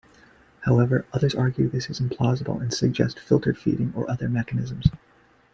[0.61, 4.87] However, others argue this is implausible and suggest filter feeding or other mechanisms.